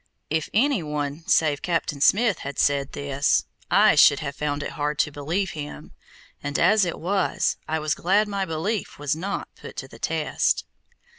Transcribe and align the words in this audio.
If 0.31 0.49
any 0.51 0.81
one 0.81 1.27
save 1.27 1.61
Captain 1.61 2.01
Smith 2.01 2.39
had 2.39 2.57
said 2.57 2.93
this, 2.93 3.45
I 3.69 3.93
should 3.93 4.19
have 4.21 4.35
found 4.35 4.63
it 4.63 4.71
hard 4.71 4.97
to 4.97 5.11
believe 5.11 5.51
him, 5.51 5.91
and 6.41 6.57
as 6.57 6.85
it 6.85 6.97
was 6.99 7.57
I 7.67 7.77
was 7.77 7.93
glad 7.93 8.27
my 8.27 8.43
belief 8.45 8.97
was 8.97 9.15
not 9.15 9.49
put 9.55 9.75
to 9.75 9.87
the 9.87 9.99
test. 9.99 10.65